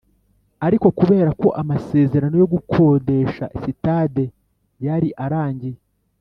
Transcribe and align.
ariko 0.65 0.87
kubera 0.99 1.29
ko 1.41 1.47
amasezerano 1.61 2.35
yo 2.41 2.47
gukodesha 2.53 3.45
sitade 3.61 4.23
yari 4.85 5.09
arangiye 5.25 5.79